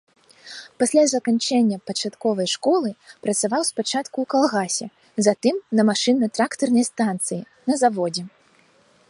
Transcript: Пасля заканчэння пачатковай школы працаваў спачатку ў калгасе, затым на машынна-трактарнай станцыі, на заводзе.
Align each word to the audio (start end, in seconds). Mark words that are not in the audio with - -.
Пасля 0.83 1.01
заканчэння 1.09 1.77
пачатковай 1.89 2.47
школы 2.55 2.89
працаваў 3.27 3.61
спачатку 3.71 4.17
ў 4.21 4.27
калгасе, 4.35 4.87
затым 5.29 5.55
на 5.81 5.87
машынна-трактарнай 5.93 6.85
станцыі, 6.91 7.41
на 7.71 7.81
заводзе. 7.85 8.23